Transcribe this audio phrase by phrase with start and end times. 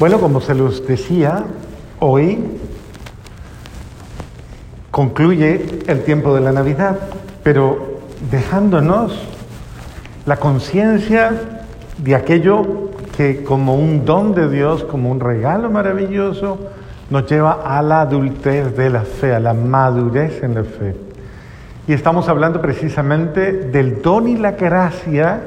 [0.00, 1.44] Bueno, como se los decía,
[2.00, 2.38] hoy
[4.90, 6.98] concluye el tiempo de la Navidad,
[7.44, 9.16] pero dejándonos
[10.26, 11.30] la conciencia
[11.98, 16.58] de aquello que como un don de Dios, como un regalo maravilloso,
[17.08, 20.96] nos lleva a la adultez de la fe, a la madurez en la fe.
[21.86, 25.40] Y estamos hablando precisamente del don y la gracia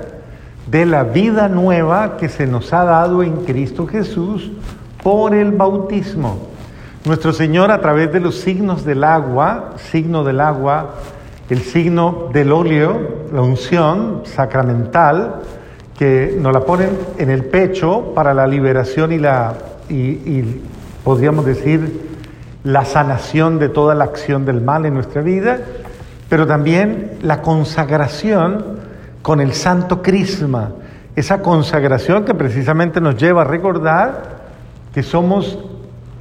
[0.70, 4.52] de la vida nueva que se nos ha dado en Cristo Jesús
[5.01, 6.47] por el bautismo.
[7.05, 10.96] Nuestro Señor a través de los signos del agua, signo del agua,
[11.50, 15.36] el signo del óleo, la unción sacramental,
[15.97, 19.55] que nos la ponen en el pecho para la liberación y la,
[19.89, 20.43] y
[21.04, 22.07] podríamos decir,
[22.63, 25.60] la sanación de toda la acción del mal en nuestra vida,
[26.27, 28.76] pero también la consagración
[29.27, 30.71] con el santo crisma,
[31.13, 34.22] esa consagración que precisamente nos lleva a recordar
[34.94, 35.59] que somos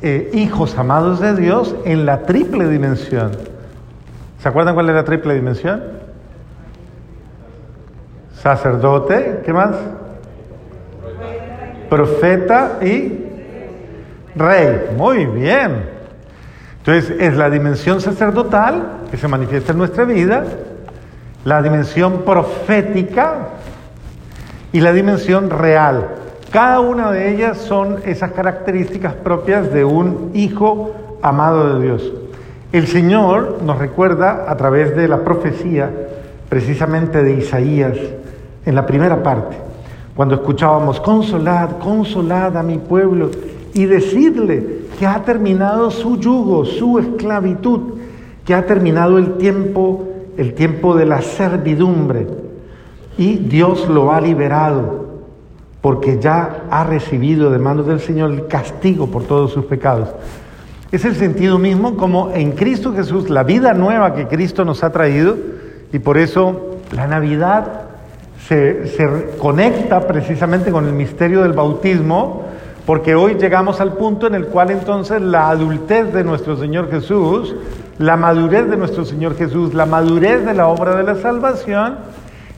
[0.03, 3.31] eh, hijos amados de Dios en la triple dimensión.
[4.41, 5.85] ¿Se acuerdan cuál es la triple dimensión?
[8.43, 9.77] Sacerdote, ¿qué más?
[11.89, 13.25] Profeta y
[14.35, 14.97] rey.
[14.97, 15.91] Muy bien.
[16.79, 20.43] Entonces es la dimensión sacerdotal que se manifiesta en nuestra vida,
[21.47, 23.51] la dimensión profética
[24.73, 26.09] y la dimensión real.
[26.51, 30.91] Cada una de ellas son esas características propias de un hijo
[31.23, 32.13] amado de Dios.
[32.73, 35.89] El Señor nos recuerda a través de la profecía,
[36.49, 37.97] precisamente de Isaías,
[38.65, 39.57] en la primera parte,
[40.17, 43.31] cuando escuchábamos, consolad, consolad a mi pueblo
[43.73, 48.01] y decidle que ha terminado su yugo, su esclavitud,
[48.45, 52.27] que ha terminado el tiempo el tiempo de la servidumbre
[53.19, 55.07] y Dios lo ha liberado
[55.81, 60.09] porque ya ha recibido de manos del Señor el castigo por todos sus pecados.
[60.93, 64.91] Es el sentido mismo como en Cristo Jesús, la vida nueva que Cristo nos ha
[64.91, 65.37] traído
[65.93, 67.83] y por eso la Navidad
[68.49, 72.45] se, se conecta precisamente con el misterio del bautismo,
[72.85, 77.55] porque hoy llegamos al punto en el cual entonces la adultez de nuestro Señor Jesús
[77.99, 81.97] la madurez de nuestro Señor Jesús, la madurez de la obra de la salvación,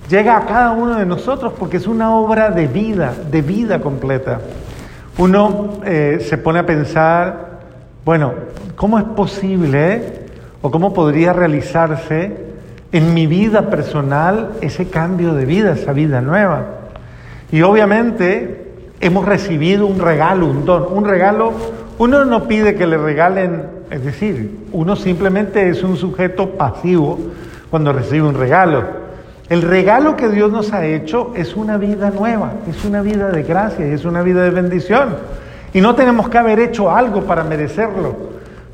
[0.08, 4.40] llega a cada uno de nosotros porque es una obra de vida, de vida completa.
[5.18, 7.60] Uno eh, se pone a pensar,
[8.04, 8.32] bueno,
[8.76, 10.26] ¿cómo es posible
[10.62, 12.48] o cómo podría realizarse
[12.90, 16.66] en mi vida personal ese cambio de vida, esa vida nueva?
[17.52, 21.52] Y obviamente hemos recibido un regalo, un don, un regalo,
[21.98, 27.18] uno no pide que le regalen es decir, uno simplemente es un sujeto pasivo
[27.70, 28.84] cuando recibe un regalo.
[29.48, 33.42] El regalo que Dios nos ha hecho es una vida nueva, es una vida de
[33.42, 35.16] gracia, es una vida de bendición.
[35.72, 38.14] Y no tenemos que haber hecho algo para merecerlo.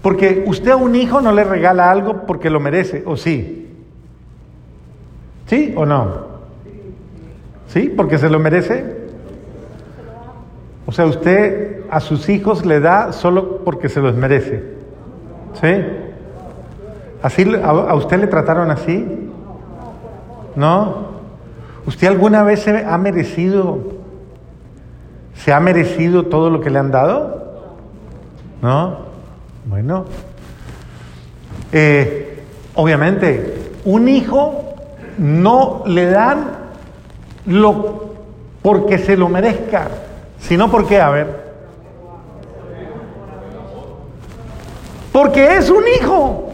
[0.02, 3.72] Porque usted a un hijo no le regala algo porque lo merece, ¿o sí?
[5.46, 6.34] ¿Sí o no?
[7.68, 7.92] ¿Sí?
[7.94, 8.84] ¿Porque se lo merece?
[10.86, 14.74] O sea, usted a sus hijos le da solo porque se los merece.
[15.60, 15.68] ¿Sí?
[17.22, 19.30] ¿Así, a, usted le trataron así?
[20.56, 21.14] ¿No?
[21.86, 23.78] ¿Usted alguna vez se ha merecido,
[25.34, 27.44] se ha merecido todo lo que le han dado?
[28.62, 28.98] ¿No?
[29.66, 30.04] Bueno.
[31.72, 32.42] Eh,
[32.74, 34.74] obviamente, un hijo
[35.18, 36.44] no le dan
[37.46, 38.14] lo
[38.62, 39.88] porque se lo merezca,
[40.38, 41.43] sino porque, a ver,
[45.14, 46.48] Porque es un hijo.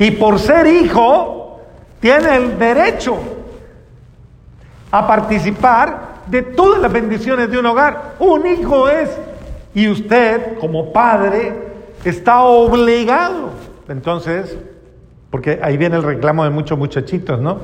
[0.00, 1.60] Y por ser hijo,
[2.00, 3.16] tiene el derecho
[4.90, 8.16] a participar de todas las bendiciones de un hogar.
[8.18, 9.08] Un hijo es,
[9.72, 11.52] y usted como padre
[12.04, 13.50] está obligado.
[13.88, 14.58] Entonces,
[15.30, 17.58] porque ahí viene el reclamo de muchos muchachitos, ¿no?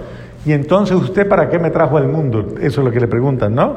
[0.47, 2.47] Y entonces usted para qué me trajo al mundo?
[2.61, 3.75] Eso es lo que le preguntan, ¿no?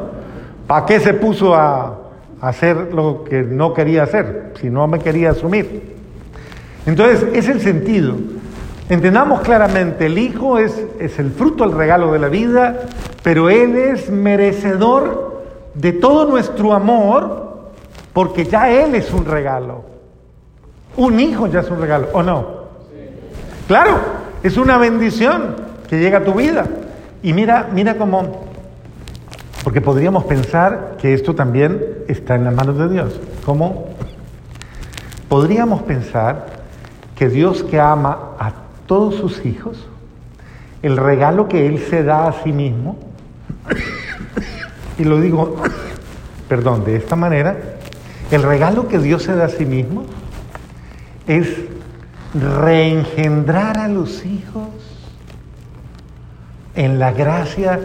[0.68, 2.07] ¿Para qué se puso a,
[2.42, 5.96] hacer lo que no quería hacer, si no me quería asumir.
[6.86, 8.16] Entonces, es el sentido.
[8.90, 12.82] Entendamos claramente, el Hijo es, es el fruto, el regalo de la vida,
[13.24, 15.44] pero Él es merecedor
[15.74, 17.72] de todo nuestro amor,
[18.14, 19.84] porque ya Él es un regalo.
[20.96, 22.58] Un hijo ya es un regalo, ¿o no?
[23.68, 24.00] Claro,
[24.42, 25.56] es una bendición
[25.88, 26.66] que llega a tu vida.
[27.22, 28.47] Y mira, mira cómo
[29.68, 33.20] porque podríamos pensar que esto también está en las manos de Dios.
[33.44, 33.90] ¿Cómo?
[35.28, 36.46] Podríamos pensar
[37.18, 38.54] que Dios que ama a
[38.86, 39.86] todos sus hijos,
[40.84, 42.98] el regalo que Él se da a sí mismo,
[44.98, 45.58] y lo digo
[46.48, 47.58] perdón, de esta manera,
[48.32, 50.06] el regalo que Dios se da a sí mismo
[51.28, 51.50] es
[52.34, 54.70] reengendrar a los hijos
[56.74, 57.82] en la gracia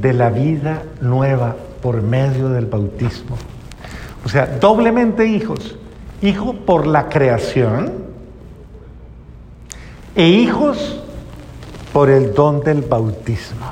[0.00, 3.36] de la vida nueva por medio del bautismo.
[4.24, 5.76] O sea, doblemente hijos.
[6.22, 7.92] Hijo por la creación
[10.14, 11.00] e hijos
[11.92, 13.66] por el don del bautismo.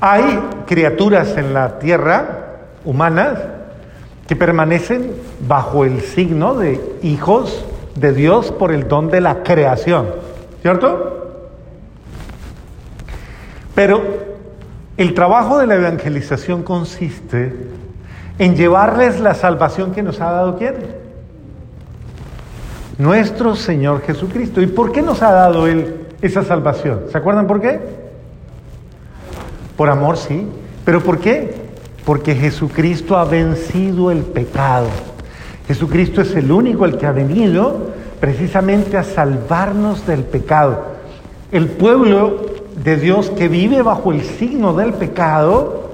[0.00, 3.38] Hay criaturas en la tierra, humanas,
[4.26, 5.12] que permanecen
[5.46, 7.64] bajo el signo de hijos
[7.96, 10.06] de Dios por el don de la creación,
[10.62, 11.19] ¿cierto?
[13.80, 14.02] Pero
[14.98, 17.54] el trabajo de la evangelización consiste
[18.38, 20.74] en llevarles la salvación que nos ha dado quién?
[22.98, 24.60] Nuestro Señor Jesucristo.
[24.60, 27.04] ¿Y por qué nos ha dado Él esa salvación?
[27.10, 27.80] ¿Se acuerdan por qué?
[29.78, 30.46] Por amor, sí.
[30.84, 31.54] ¿Pero por qué?
[32.04, 34.88] Porque Jesucristo ha vencido el pecado.
[35.66, 40.84] Jesucristo es el único el que ha venido precisamente a salvarnos del pecado.
[41.50, 45.90] El pueblo de Dios que vive bajo el signo del pecado,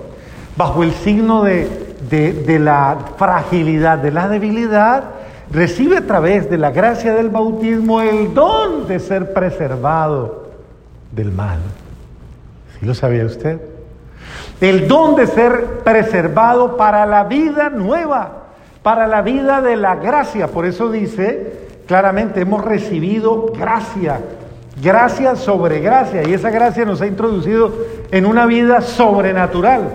[0.56, 5.04] bajo el signo de, de, la fragilidad, de la debilidad,
[5.50, 10.48] recibe a través de la gracia del bautismo el don de ser preservado
[11.12, 11.58] del mal.
[12.78, 13.60] ¿Sí lo sabía usted?
[14.60, 18.46] El don de ser preservado para la vida nueva
[18.86, 20.46] para la vida de la gracia.
[20.46, 21.54] Por eso dice
[21.88, 24.20] claramente, hemos recibido gracia,
[24.80, 27.72] gracia sobre gracia, y esa gracia nos ha introducido
[28.10, 29.88] en una vida sobrenatural.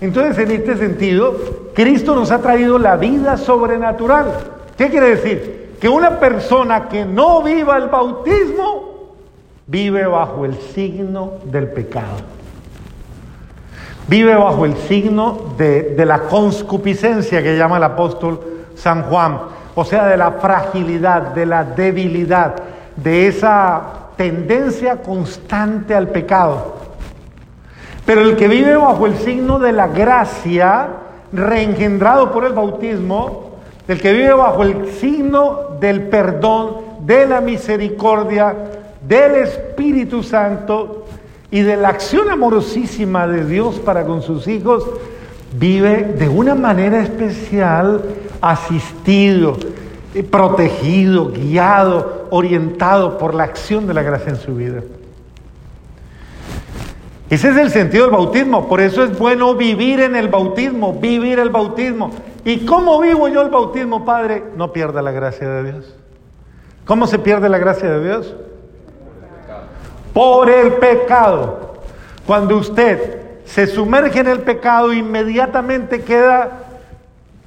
[0.00, 1.36] Entonces, en este sentido,
[1.74, 4.32] Cristo nos ha traído la vida sobrenatural.
[4.76, 5.76] ¿Qué quiere decir?
[5.80, 9.14] Que una persona que no viva el bautismo
[9.66, 12.36] vive bajo el signo del pecado
[14.08, 18.40] vive bajo el signo de, la conscupiscencia que llama el apóstol
[18.74, 19.38] San Juan,
[19.74, 22.54] o sea, de la fragilidad, de la debilidad,
[22.96, 23.82] de esa
[24.16, 26.76] tendencia constante al pecado.
[28.04, 30.88] Pero el que vive bajo el signo de la gracia,
[31.32, 33.56] reengendrado por el bautismo,
[33.88, 38.54] el que vive bajo el signo del perdón, de la misericordia,
[39.06, 41.06] del Espíritu Santo,
[41.50, 44.84] y de la acción amorosísima de Dios para con sus hijos,
[45.58, 48.02] vive de una manera especial
[48.40, 49.56] asistido,
[50.22, 54.82] protegido, guiado, orientado por la acción de la gracia en su vida.
[57.28, 61.38] Ese es el sentido del bautismo, por eso es bueno vivir en el bautismo, vivir
[61.38, 62.12] el bautismo.
[62.44, 64.44] ¿Y cómo vivo yo el bautismo, Padre?
[64.56, 65.96] No pierda la gracia de Dios.
[66.84, 68.34] ¿Cómo se pierde la gracia de Dios?
[70.16, 71.74] por el pecado.
[72.26, 76.64] Cuando usted se sumerge en el pecado, inmediatamente queda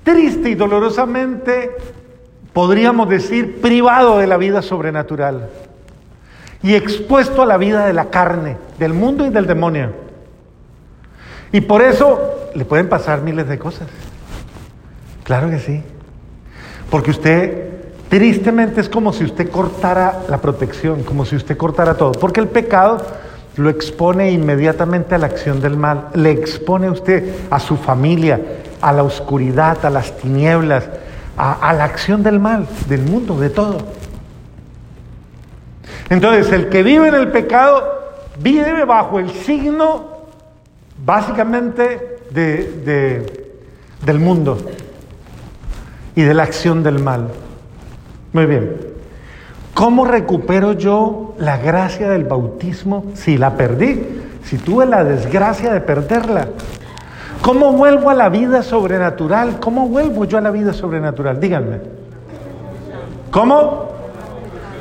[0.04, 1.76] triste y dolorosamente,
[2.54, 5.50] podríamos decir, privado de la vida sobrenatural
[6.62, 9.94] y expuesto a la vida de la carne, del mundo y del demonio.
[11.52, 13.88] Y por eso le pueden pasar miles de cosas.
[15.24, 15.84] Claro que sí.
[16.90, 17.70] Porque usted
[18.10, 22.48] Tristemente es como si usted cortara la protección, como si usted cortara todo, porque el
[22.48, 22.98] pecado
[23.56, 28.42] lo expone inmediatamente a la acción del mal, le expone a usted a su familia,
[28.82, 30.90] a la oscuridad, a las tinieblas,
[31.40, 33.78] a, la acción del mal, del mundo, de todo.
[36.10, 37.82] Entonces, el que vive en el pecado
[38.40, 40.20] vive bajo el signo
[41.06, 44.58] básicamente del mundo
[46.14, 47.30] y de la acción del mal.
[48.34, 48.76] Muy bien.
[49.74, 54.04] ¿Cómo recupero yo la gracia del bautismo si la perdí?
[54.44, 56.50] Si tuve la desgracia de perderla.
[57.50, 59.60] ¿Cómo vuelvo a la vida sobrenatural?
[59.60, 61.40] ¿Cómo vuelvo yo a la vida sobrenatural?
[61.40, 61.80] Díganme.
[63.32, 63.88] ¿Cómo?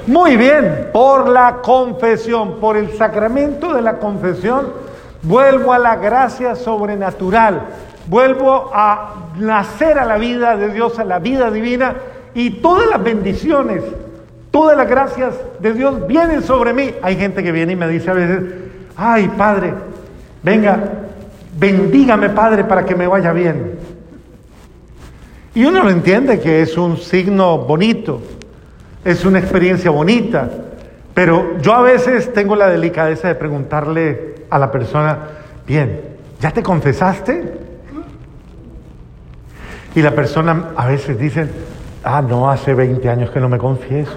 [0.06, 4.66] Muy bien, por la confesión, por el sacramento de la confesión,
[5.22, 7.62] vuelvo a la gracia sobrenatural,
[8.06, 11.94] vuelvo a nacer a la vida de Dios, a la vida divina
[12.34, 13.82] y todas las bendiciones,
[14.50, 16.90] todas las gracias de Dios vienen sobre mí.
[17.00, 18.42] Hay gente que viene y me dice a veces,
[18.94, 19.72] ay Padre,
[20.42, 21.07] venga,
[21.58, 23.78] bendígame Padre para que me vaya bien.
[25.54, 28.20] Y uno lo entiende que es un signo bonito,
[29.04, 30.48] es una experiencia bonita,
[31.14, 35.18] pero yo a veces tengo la delicadeza de preguntarle a la persona,
[35.66, 36.00] bien,
[36.40, 37.68] ¿ya te confesaste?
[39.94, 41.48] Y la persona a veces dice,
[42.04, 44.16] Ah, no, hace 20 años que no me confieso.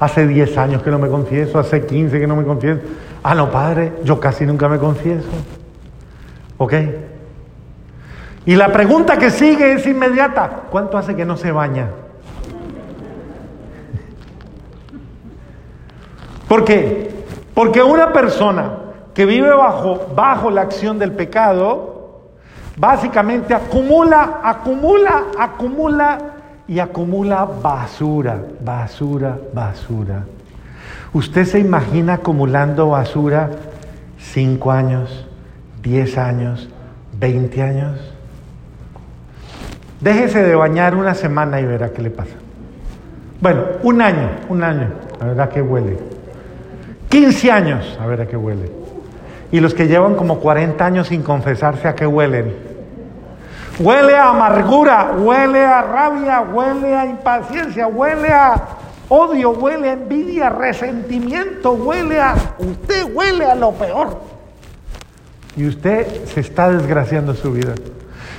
[0.00, 2.80] Hace 10 años que no me confieso, hace 15 que no me confieso.
[3.22, 5.28] Ah, no, padre, yo casi nunca me confieso.
[6.62, 6.74] ¿Ok?
[8.46, 10.62] Y la pregunta que sigue es inmediata.
[10.70, 11.88] ¿Cuánto hace que no se baña?
[16.46, 17.24] ¿Por qué?
[17.52, 18.74] Porque una persona
[19.12, 22.20] que vive bajo, bajo la acción del pecado,
[22.76, 26.18] básicamente acumula, acumula, acumula
[26.68, 30.26] y acumula basura, basura, basura.
[31.12, 33.50] ¿Usted se imagina acumulando basura
[34.16, 35.26] cinco años,
[35.82, 36.68] diez años,
[37.18, 37.98] veinte años?
[40.00, 42.34] Déjese de bañar una semana y verá qué le pasa.
[43.40, 44.88] Bueno, un año, un año,
[45.20, 45.98] a ver a qué huele.
[47.08, 48.70] 15 años, a ver a qué huele.
[49.50, 52.54] Y los que llevan como 40 años sin confesarse, ¿a qué huelen?
[53.78, 58.54] Huele a amargura, huele a rabia, huele a impaciencia, huele a
[59.08, 62.34] odio, huele a envidia, resentimiento, huele a...
[62.58, 64.20] Usted huele a lo peor.
[65.56, 67.74] Y usted se está desgraciando su vida.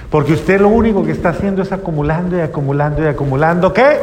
[0.10, 3.74] Porque usted lo único que está haciendo es acumulando y acumulando y acumulando.
[3.74, 3.98] ¿Qué?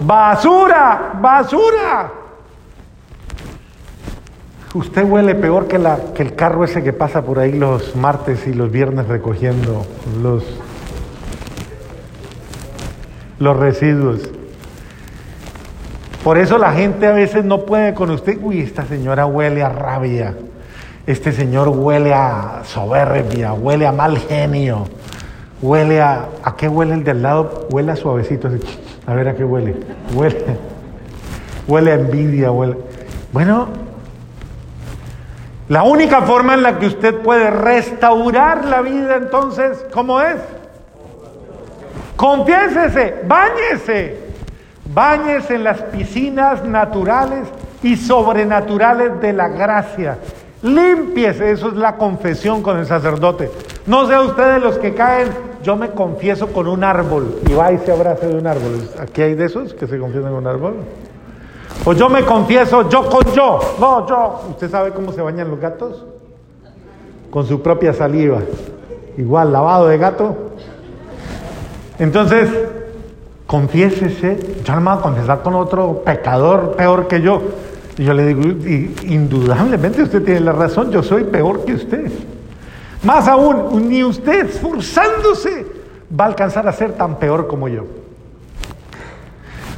[0.00, 2.12] Basura, basura.
[4.72, 8.46] Usted huele peor que, la, que el carro ese que pasa por ahí los martes
[8.46, 9.84] y los viernes recogiendo
[10.22, 10.44] los,
[13.38, 14.30] los residuos.
[16.22, 18.38] Por eso la gente a veces no puede con usted.
[18.42, 20.36] Uy, esta señora huele a rabia.
[21.10, 24.86] Este señor huele a soberbia, huele a mal genio.
[25.60, 26.28] Huele a...
[26.44, 27.66] ¿A qué huele el de al lado?
[27.68, 28.48] Huele a suavecito.
[29.08, 29.74] A ver a qué huele.
[30.14, 30.56] Huele,
[31.66, 32.76] huele a envidia, huele...
[33.32, 33.66] Bueno,
[35.68, 40.36] la única forma en la que usted puede restaurar la vida entonces, ¿cómo es?
[42.14, 44.16] Confiésese, báñese,
[44.94, 47.48] báñese en las piscinas naturales
[47.82, 50.16] y sobrenaturales de la gracia.
[50.62, 53.50] Límpiese, eso es la confesión con el sacerdote.
[53.86, 55.28] No sea usted de los que caen,
[55.62, 58.88] yo me confieso con un árbol y va y se abraza de un árbol.
[58.98, 60.74] Aquí hay de esos que se confiesan con un árbol.
[61.84, 63.58] O yo me confieso yo con yo.
[63.80, 64.40] No, yo.
[64.50, 66.04] ¿Usted sabe cómo se bañan los gatos?
[67.30, 68.40] Con su propia saliva.
[69.16, 70.36] Igual, lavado de gato.
[71.98, 72.50] Entonces,
[73.46, 74.62] confiésese.
[74.62, 77.40] Yo no me voy a confesar con otro pecador peor que yo.
[78.00, 78.40] Y yo le digo,
[79.04, 82.10] indudablemente usted tiene la razón, yo soy peor que usted.
[83.02, 85.66] Más aún, ni usted esforzándose
[86.18, 87.84] va a alcanzar a ser tan peor como yo.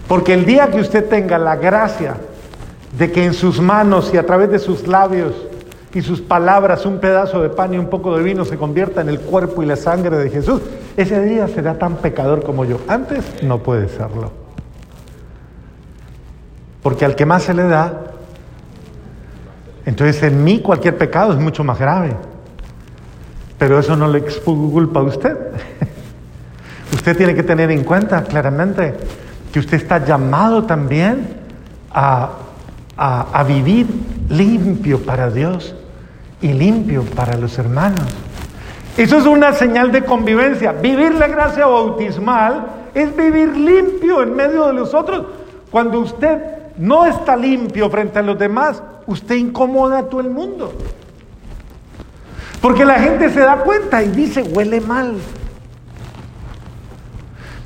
[0.07, 2.14] Porque el día que usted tenga la gracia
[2.97, 5.35] de que en sus manos y a través de sus labios
[5.93, 9.09] y sus palabras un pedazo de pan y un poco de vino se convierta en
[9.09, 10.61] el cuerpo y la sangre de Jesús,
[10.97, 12.79] ese día será tan pecador como yo.
[12.87, 14.31] Antes no puede serlo.
[16.85, 18.12] Porque al que más se le da,
[19.84, 22.14] entonces en mí cualquier pecado es mucho más grave.
[23.58, 25.36] Pero eso no le culpa a usted.
[26.92, 28.94] usted tiene que tener en cuenta claramente
[29.52, 31.28] que usted está llamado también
[31.92, 32.30] a,
[32.96, 33.86] a, vivir
[34.28, 35.74] limpio para Dios
[36.40, 38.06] y limpio para los hermanos.
[38.96, 40.72] Eso es una señal de convivencia.
[40.72, 45.26] Vivir la gracia bautismal es vivir limpio en medio de los otros.
[45.70, 50.73] Cuando usted no está limpio frente a los demás, usted incomoda a todo el mundo.
[52.61, 55.17] Porque la gente se da cuenta y dice, huele mal.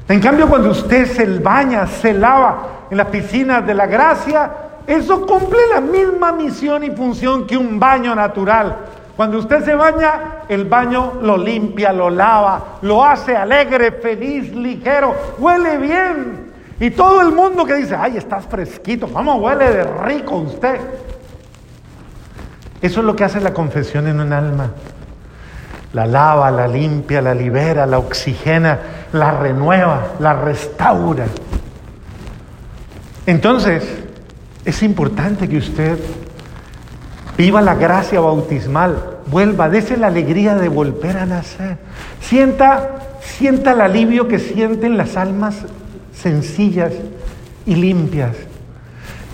[0.09, 4.51] En cambio, cuando usted se baña, se lava en las piscinas de la gracia,
[4.87, 8.77] eso cumple la misma misión y función que un baño natural.
[9.17, 15.15] Cuando usted se baña, el baño lo limpia, lo lava, lo hace alegre, feliz, ligero,
[15.39, 16.46] huele bien.
[16.79, 20.79] Y todo el mundo que dice, ay, estás fresquito, ¿cómo huele de rico usted?
[22.83, 24.71] Eso es lo que hace la confesión en un alma
[25.97, 28.79] la lava, la limpia, la libera, la oxigena,
[29.13, 31.25] la renueva, la restaura.
[33.25, 33.83] Entonces,
[34.67, 35.99] es importante que usted
[37.39, 41.79] viva la gracia bautismal, vuelva, dése la alegría de volver a nacer.
[42.21, 45.57] Sienta, sienta el alivio que sienten las almas
[46.17, 46.93] sencillas
[47.67, 48.37] y limpias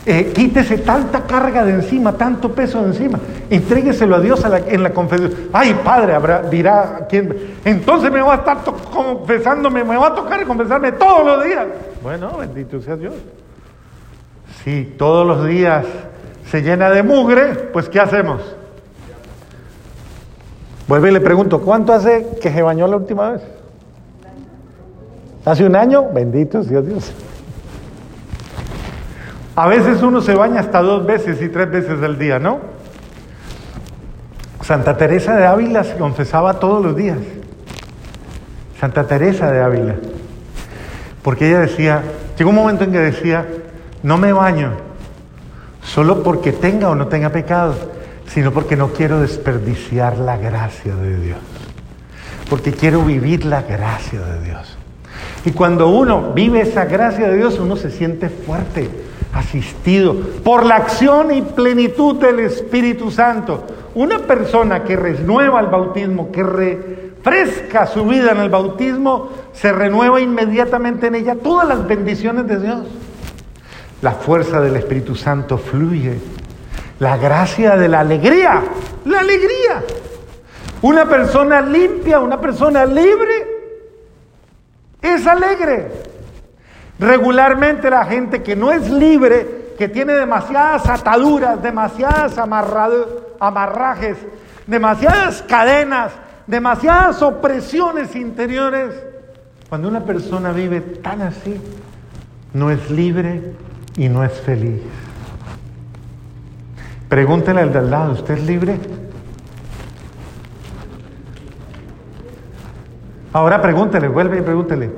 [0.04, 3.20] eh, quítese tanta carga de encima, tanto peso de encima.
[3.48, 5.32] Entrégueselo a Dios en la confesión.
[5.52, 7.54] Ay, Padre, habrá, dirá quién.
[7.64, 8.58] Entonces me va a estar
[8.92, 11.66] confesándome, me va a tocar confesarme todos los días.
[12.02, 13.14] Bueno, bendito sea Dios.
[14.64, 15.86] Si todos los días
[16.50, 18.40] se llena de mugre, pues ¿qué hacemos?
[20.88, 23.42] Vuelve y le pregunto, ¿cuánto hace que se bañó la última vez?
[25.44, 26.06] ¿Hace un año?
[26.12, 27.12] Bendito sea Dios.
[29.54, 32.60] A veces uno se baña hasta dos veces y tres veces al día, ¿no?
[34.62, 37.18] Santa Teresa de Ávila se confesaba todos los días.
[38.80, 39.96] Santa Teresa de Ávila.
[41.22, 42.02] Porque ella decía,
[42.38, 43.46] llegó un momento en que decía,
[44.02, 44.70] no me baño
[45.82, 47.74] solo porque tenga o no tenga pecado,
[48.26, 51.38] sino porque no quiero desperdiciar la gracia de Dios.
[52.48, 54.78] Porque quiero vivir la gracia de Dios.
[55.44, 58.88] Y cuando uno vive esa gracia de Dios, uno se siente fuerte,
[59.32, 63.64] asistido por la acción y plenitud del Espíritu Santo.
[63.94, 70.20] Una persona que renueva el bautismo, que refresca su vida en el bautismo, se renueva
[70.20, 72.86] inmediatamente en ella todas las bendiciones de Dios.
[74.00, 76.18] La fuerza del Espíritu Santo fluye.
[77.00, 78.62] La gracia de la alegría,
[79.04, 79.82] la alegría.
[80.82, 83.51] Una persona limpia, una persona libre,
[85.22, 85.88] es alegre.
[86.98, 94.18] Regularmente la gente que no es libre, que tiene demasiadas ataduras, demasiadas amarrajes,
[94.66, 96.12] demasiadas cadenas,
[96.46, 98.94] demasiadas opresiones interiores,
[99.68, 101.58] cuando una persona vive tan así,
[102.52, 103.54] no es libre
[103.96, 104.82] y no es feliz.
[107.08, 108.78] Pregúntele al de al lado, ¿usted es libre?
[113.32, 114.90] Ahora pregúntele, vuelve y pregúntele,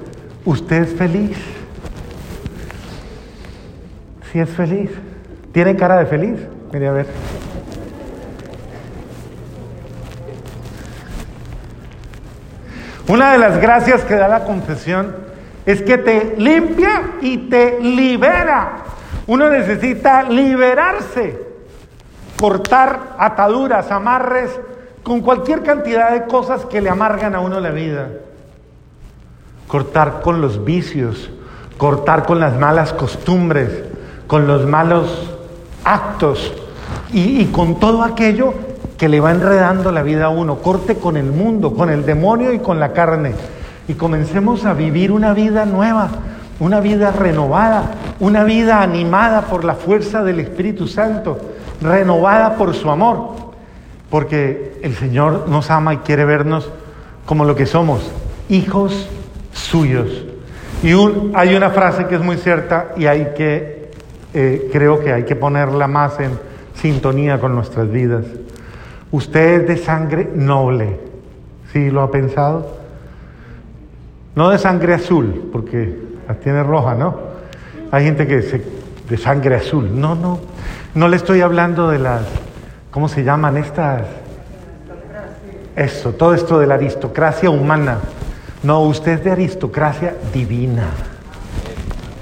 [0.44, 1.36] ¿usted es feliz?
[4.32, 4.90] Si es feliz.
[5.52, 6.40] ¿Tiene cara de feliz?
[6.72, 7.06] Mire a ver.
[13.06, 15.14] Una de las gracias que da la confesión
[15.66, 18.78] es que te limpia y te libera.
[19.26, 21.40] Uno necesita liberarse,
[22.40, 24.50] cortar ataduras, amarres,
[25.02, 28.08] con cualquier cantidad de cosas que le amargan a uno la vida.
[29.68, 31.30] Cortar con los vicios,
[31.78, 33.70] cortar con las malas costumbres,
[34.26, 35.30] con los malos
[35.84, 36.52] actos
[37.12, 38.54] y, con todo aquello
[38.96, 40.56] que le va enredando la vida a uno.
[40.56, 43.34] Corte con el mundo, con el demonio y con la carne.
[43.88, 46.08] Y comencemos a vivir una vida nueva,
[46.60, 51.38] una vida renovada, una vida animada por la fuerza del Espíritu Santo,
[51.80, 53.44] renovada por su amor
[54.14, 56.70] porque el Señor nos ama y quiere vernos
[57.26, 58.12] como lo que somos,
[58.48, 59.08] hijos
[59.74, 60.24] suyos.
[60.84, 60.92] Y
[61.34, 63.90] hay una frase que es muy cierta y hay que,
[64.32, 66.38] eh, creo que hay que ponerla más en
[66.76, 68.24] sintonía con nuestras vidas.
[69.10, 71.00] Usted es de sangre noble,
[71.72, 72.78] ¿sí lo ha pensado?
[74.36, 75.92] No de sangre azul, porque
[76.28, 77.16] la tiene roja, ¿no?
[77.90, 78.62] Hay gente que se
[79.10, 79.90] de sangre azul.
[79.92, 80.38] No, no,
[80.94, 82.22] no le estoy hablando de las
[82.92, 84.02] ¿cómo se llaman estas?
[85.74, 87.98] Eso, todo esto de la aristocracia humana.
[88.64, 90.88] No, usted es de aristocracia divina.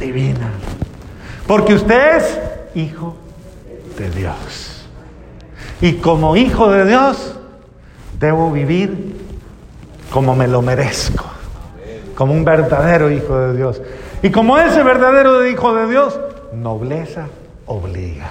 [0.01, 0.51] Divina.
[1.47, 2.41] Porque usted es
[2.75, 3.15] hijo
[3.97, 4.89] de Dios.
[5.81, 7.39] Y como hijo de Dios,
[8.19, 9.17] debo vivir
[10.11, 11.25] como me lo merezco.
[12.17, 13.81] Como un verdadero hijo de Dios.
[14.21, 16.19] Y como ese verdadero hijo de Dios,
[16.53, 17.29] nobleza
[17.67, 18.31] obliga.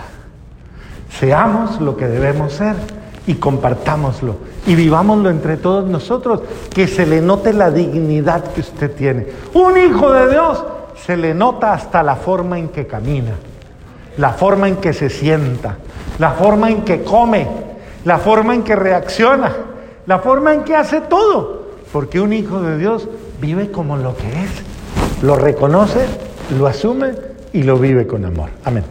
[1.18, 2.76] Seamos lo que debemos ser
[3.28, 6.42] y compartámoslo y vivámoslo entre todos nosotros,
[6.74, 9.28] que se le note la dignidad que usted tiene.
[9.54, 10.64] Un hijo de Dios
[11.06, 13.34] se le nota hasta la forma en que camina,
[14.18, 15.78] la forma en que se sienta,
[16.20, 17.48] la forma en que come,
[18.06, 19.52] la forma en que reacciona,
[20.06, 23.08] la forma en que hace todo, porque un hijo de Dios
[23.40, 26.06] vive como lo que es, lo reconoce,
[26.58, 27.14] lo asume
[27.54, 28.50] y lo vive con amor.
[28.64, 28.84] Amén.